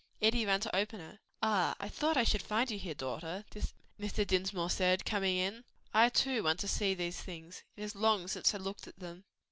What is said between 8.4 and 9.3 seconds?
I looked at them."